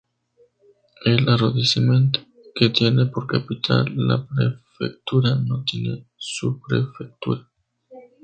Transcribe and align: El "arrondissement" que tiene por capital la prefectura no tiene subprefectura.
El 1.05 1.29
"arrondissement" 1.29 2.17
que 2.55 2.69
tiene 2.71 3.05
por 3.05 3.27
capital 3.27 3.85
la 3.95 4.25
prefectura 4.27 5.35
no 5.35 5.63
tiene 5.63 6.07
subprefectura. 6.17 7.47